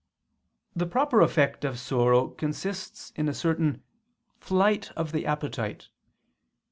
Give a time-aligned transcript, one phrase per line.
[0.75, 3.83] _The proper effect of sorrow consists in a certain
[4.41, 5.89] _flight of the appetite.